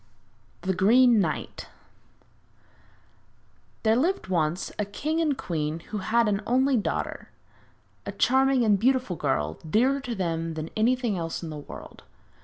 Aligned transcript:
THE 0.61 0.73
GREEN 0.73 1.19
KNIGHT 1.19 1.67
There 3.83 3.95
lived 3.95 4.29
once 4.29 4.71
a 4.79 4.83
king 4.85 5.21
and 5.21 5.37
queen 5.37 5.79
who 5.91 5.99
had 5.99 6.27
an 6.27 6.41
only 6.47 6.75
daughter, 6.75 7.29
a 8.07 8.11
charming 8.11 8.65
and 8.65 8.79
beautiful 8.79 9.15
girl, 9.15 9.59
dearer 9.69 9.99
to 9.99 10.15
them 10.15 10.55
than 10.55 10.71
anything 10.75 11.19
else 11.19 11.43
in 11.43 11.51
the 11.51 11.57
world. 11.57 12.01